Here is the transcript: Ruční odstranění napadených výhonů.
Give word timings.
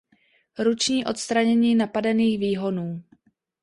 Ruční 0.59 1.05
odstranění 1.05 1.75
napadených 1.75 2.39
výhonů. 2.39 3.03